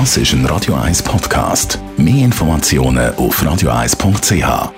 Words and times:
Das 0.00 0.16
ist 0.16 0.32
ein 0.32 0.44
Radio 0.46 0.74
1 0.74 1.04
Podcast. 1.04 1.78
Mehr 1.96 2.24
Informationen 2.24 3.14
auf 3.14 3.40
radio1.ch. 3.40 4.72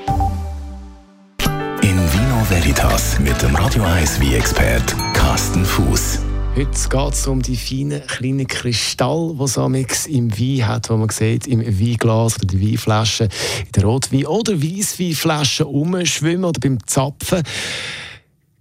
In 1.80 1.96
Vino 2.12 2.44
Veritas 2.50 3.18
mit 3.20 3.40
dem 3.40 3.56
Radio 3.56 3.82
1 3.82 4.20
wie 4.20 4.34
expert 4.34 4.94
Carsten 5.14 5.64
Fuß. 5.64 6.18
Heute 6.54 6.88
geht 6.90 7.14
es 7.14 7.26
um 7.26 7.40
die 7.40 7.56
feinen 7.56 8.06
kleinen 8.06 8.46
Kristalle, 8.46 9.34
die 9.38 9.42
es 9.42 9.56
amix 9.56 10.06
im 10.06 10.30
Wein 10.38 10.68
hat, 10.68 10.90
die 10.90 10.92
man 10.92 11.08
sieht 11.08 11.46
im 11.46 11.60
Weinglas 11.64 12.36
oder 12.36 12.48
der 12.48 12.60
Weinflasche, 12.60 13.24
in 13.24 13.72
der 13.74 13.84
Rotwein- 13.84 14.26
oder 14.26 14.62
Weissweinflasche 14.62 15.64
rumschwimmen 15.64 16.44
oder 16.44 16.60
beim 16.60 16.86
Zapfen. 16.86 17.42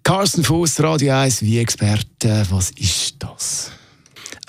Carsten 0.03 0.45
Fuß, 0.45 0.81
Radio 0.81 1.15
1 1.15 1.43
Wein-Experte, 1.43 2.47
was 2.49 2.71
ist 2.71 3.15
das? 3.19 3.74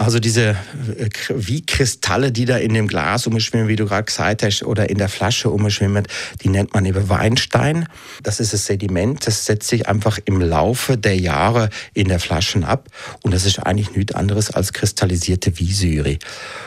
Also 0.07 0.20
diese 0.20 0.50
äh, 0.50 1.11
wie 1.34 1.66
Kristalle, 1.66 2.30
die 2.30 2.45
da 2.45 2.59
in 2.59 2.75
dem 2.75 2.86
Glas 2.86 3.26
umschwimmen, 3.26 3.67
wie 3.67 3.75
du 3.75 3.86
gerade 3.86 4.04
gesagt 4.04 4.44
hast, 4.44 4.62
oder 4.62 4.89
in 4.89 4.98
der 4.98 5.08
Flasche 5.08 5.50
umschwimmen, 5.50 6.07
die 6.43 6.48
nennt 6.48 6.75
man 6.75 6.85
eben 6.85 7.08
Weinstein. 7.08 7.89
Das 8.22 8.39
ist 8.39 8.53
das 8.53 8.67
Sediment, 8.67 9.26
das 9.26 9.46
setzt 9.46 9.67
sich 9.67 9.89
einfach 9.89 10.21
im 10.25 10.40
Laufe 10.40 10.96
der 10.96 11.17
Jahre 11.17 11.71
in 11.93 12.07
der 12.07 12.21
Flaschen 12.21 12.62
ab 12.62 12.89
und 13.22 13.34
das 13.34 13.45
ist 13.45 13.58
eigentlich 13.58 13.96
nichts 13.96 14.14
anderes 14.14 14.53
als 14.53 14.72
kristallisierte 14.72 15.58
Wiesyre. 15.58 16.18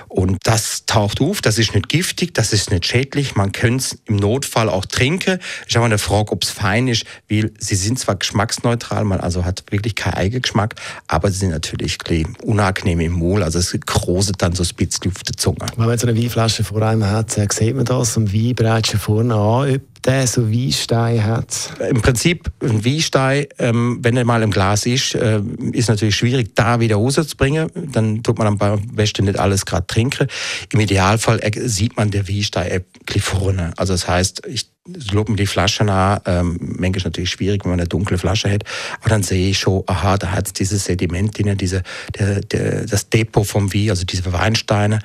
Und 0.09 0.39
das 0.43 0.85
taucht 0.85 1.21
auf, 1.21 1.39
das 1.41 1.59
ist 1.59 1.73
nicht 1.73 1.87
giftig, 1.87 2.33
das 2.33 2.51
ist 2.51 2.71
nicht 2.71 2.87
schädlich, 2.87 3.35
man 3.35 3.53
könnte 3.53 3.85
es 3.85 3.97
im 4.05 4.17
Notfall 4.17 4.67
auch 4.67 4.85
trinken. 4.85 5.39
Ich 5.65 5.77
habe 5.77 5.85
eine 5.85 5.97
Frage, 5.97 6.33
ob 6.33 6.43
es 6.43 6.49
fein 6.49 6.89
ist, 6.89 7.05
weil 7.29 7.51
sie 7.57 7.75
sind 7.75 7.99
zwar 7.99 8.17
geschmacksneutral, 8.17 9.05
man 9.05 9.21
also 9.21 9.45
hat 9.45 9.63
wirklich 9.69 9.95
keinen 9.95 10.15
Eigengeschmack, 10.15 10.75
aber 11.07 11.31
sie 11.31 11.37
sind 11.37 11.51
natürlich 11.51 11.99
unangenehm 12.43 12.99
im 12.99 13.13
Mund, 13.13 13.28
also 13.37 13.59
es 13.59 13.77
groset 13.85 14.41
dann 14.41 14.53
so 14.53 14.63
ein 14.63 14.69
bisschen 14.75 15.11
auf 15.11 15.23
der 15.23 15.37
Zunge. 15.37 15.57
Wenn 15.75 15.85
man 15.85 15.91
jetzt 15.91 16.05
eine 16.05 16.17
Weinflasche 16.17 16.63
vor 16.63 16.81
einem 16.81 17.05
hat, 17.05 17.37
äh, 17.37 17.47
sieht 17.51 17.75
man 17.75 17.85
das. 17.85 18.17
Am 18.17 18.31
Wein 18.33 18.55
bereits 18.55 18.89
schon 18.89 18.99
vorne 18.99 19.35
an, 19.35 19.81
der 20.09 20.27
so 20.27 20.51
Weinstein 20.51 21.23
hat? 21.23 21.73
Im 21.87 22.01
Prinzip 22.01 22.51
ein 22.61 22.83
Weinstein, 22.83 23.45
ähm, 23.59 23.99
wenn 24.01 24.17
er 24.17 24.25
mal 24.25 24.41
im 24.41 24.49
Glas 24.49 24.85
ist, 24.85 25.13
äh, 25.13 25.41
ist 25.71 25.87
natürlich 25.87 26.15
schwierig, 26.15 26.55
da 26.55 26.79
wieder 26.79 26.95
rauszubringen. 26.95 27.69
Dann 27.91 28.23
tut 28.23 28.39
man 28.39 28.47
am 28.47 28.81
besten 28.93 29.25
nicht 29.25 29.37
alles 29.37 29.65
gerade 29.65 29.85
trinken. 29.85 30.27
Im 30.73 30.79
Idealfall 30.79 31.39
sieht 31.65 31.95
man 31.95 32.09
der 32.09 32.27
Weinstein 32.27 32.83
vorne. 33.19 33.73
Also 33.77 33.93
das 33.93 34.07
heißt, 34.07 34.41
ich 34.47 34.71
lobe 35.11 35.31
mir 35.31 35.37
die 35.37 35.45
Flasche 35.45 35.83
an. 35.83 36.21
Ähm, 36.25 36.57
manchmal 36.59 36.97
ist 36.97 37.05
natürlich 37.05 37.29
schwierig, 37.29 37.63
wenn 37.63 37.71
man 37.71 37.79
eine 37.79 37.87
dunkle 37.87 38.17
Flasche 38.17 38.51
hat. 38.51 38.63
Aber 39.01 39.09
dann 39.09 39.21
sehe 39.23 39.49
ich 39.49 39.59
schon, 39.59 39.83
aha, 39.85 40.17
da 40.17 40.31
hat 40.31 40.47
es 40.47 40.53
dieses 40.53 40.85
Sediment 40.85 41.37
drin, 41.37 41.55
diese, 41.57 41.83
der, 42.17 42.41
der, 42.41 42.85
das 42.85 43.09
Depot 43.09 43.45
vom 43.45 43.71
Wein, 43.73 43.91
also 43.91 44.05
diese 44.05 44.31
Weinsteine. 44.33 44.99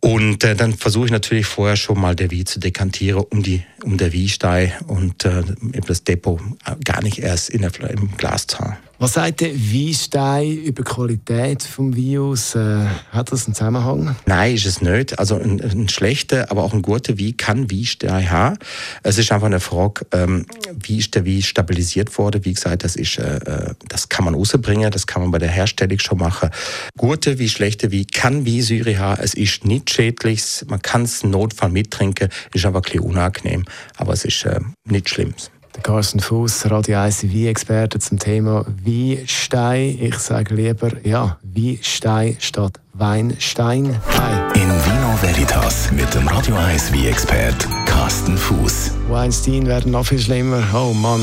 Und 0.00 0.44
äh, 0.44 0.54
dann 0.54 0.74
versuche 0.74 1.06
ich 1.06 1.10
natürlich 1.10 1.46
vorher 1.46 1.76
schon 1.76 2.00
mal 2.00 2.14
der 2.14 2.30
Wie 2.30 2.44
zu 2.44 2.60
dekantieren 2.60 3.24
um, 3.30 3.42
die, 3.42 3.64
um 3.82 3.98
der 3.98 4.12
Wiestein 4.12 4.72
und 4.86 5.24
äh, 5.24 5.42
das 5.86 6.04
Depot 6.04 6.40
gar 6.84 7.02
nicht 7.02 7.18
erst 7.18 7.50
in 7.50 7.62
der, 7.62 7.72
im 7.90 8.16
Glas 8.16 8.46
zu 8.46 8.58
haben. 8.58 8.76
Was 9.00 9.12
sagt 9.12 9.42
der 9.42 9.54
Weinstein 9.54 10.56
über 10.56 10.82
die 10.82 10.90
Qualität 10.90 11.62
des 11.62 11.78
Weins? 11.78 12.56
Äh, 12.56 12.84
hat 13.12 13.30
das 13.30 13.46
einen 13.46 13.54
Zusammenhang? 13.54 14.16
Nein, 14.26 14.56
ist 14.56 14.66
es 14.66 14.82
nicht. 14.82 15.20
Also 15.20 15.36
ein, 15.36 15.60
ein 15.60 15.88
schlechter, 15.88 16.50
aber 16.50 16.64
auch 16.64 16.72
ein 16.72 16.82
guter 16.82 17.16
Wein 17.16 17.36
kann 17.36 17.70
Weinstein 17.70 18.28
haben. 18.28 18.58
Es 19.04 19.16
ist 19.16 19.30
einfach 19.30 19.46
eine 19.46 19.60
Frage, 19.60 20.04
ähm, 20.10 20.46
wie 20.74 20.98
ist 20.98 21.14
der 21.14 21.24
Wein 21.24 21.42
stabilisiert 21.42 22.18
worden? 22.18 22.44
Wie 22.44 22.52
gesagt, 22.52 22.82
das, 22.82 22.96
ist, 22.96 23.20
äh, 23.20 23.36
äh, 23.36 23.74
das 23.88 24.08
kann 24.08 24.24
man 24.24 24.34
rausbringen, 24.34 24.90
das 24.90 25.06
kann 25.06 25.22
man 25.22 25.30
bei 25.30 25.38
der 25.38 25.50
Herstellung 25.50 26.00
schon 26.00 26.18
machen. 26.18 26.50
Gute 26.96 27.38
wie 27.38 27.48
schlechte 27.48 27.92
Wein 27.92 28.06
kann 28.12 28.46
Weinsäure 28.46 28.98
haben. 28.98 29.22
Es 29.22 29.34
ist 29.34 29.64
nicht 29.64 29.90
schädlich, 29.90 30.42
man 30.66 30.82
kann 30.82 31.02
es 31.02 31.22
im 31.22 31.30
Notfall 31.30 31.70
mittrinken, 31.70 32.30
ist 32.52 32.66
aber 32.66 32.80
ein 32.80 32.82
bisschen 32.82 33.00
unangenehm. 33.02 33.64
Aber 33.96 34.12
es 34.12 34.24
ist 34.24 34.44
äh, 34.44 34.58
nicht 34.86 35.08
schlimm. 35.08 35.34
Carsten 35.82 36.20
Fuß, 36.20 36.70
Radio 36.70 37.04
ICV-Experte 37.06 37.98
zum 37.98 38.18
Thema 38.18 38.64
Weinstein. 38.84 39.98
Ich 40.00 40.18
sage 40.18 40.54
lieber, 40.54 40.90
ja, 41.04 41.38
Weinstein 41.42 42.36
statt 42.40 42.80
Weinstein. 42.94 43.96
Hi. 44.16 44.60
In 44.60 44.68
Vino 44.68 45.16
Veritas 45.20 45.90
mit 45.92 46.12
dem 46.14 46.26
Radio 46.28 46.56
ICV-Expert 46.56 47.68
Carsten 47.86 48.36
Fuß. 48.36 48.92
Weinstein 49.08 49.66
werden 49.66 49.92
noch 49.92 50.06
viel 50.06 50.18
schlimmer. 50.18 50.62
Oh 50.74 50.92
Mann. 50.92 51.20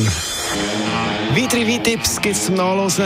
Weitere 1.35 1.67
Weintipps 1.67 2.21
gibt 2.21 2.35
es 2.35 2.45
zum 2.45 2.55
Nachlesen. 2.55 3.05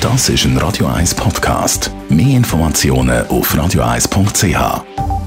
Das 0.00 0.28
ist 0.28 0.44
ein 0.44 0.56
Radio 0.58 0.86
1 0.86 1.14
Podcast. 1.14 1.90
Mehr 2.08 2.36
Informationen 2.36 3.26
auf 3.28 3.52
radio1.ch. 3.54 5.17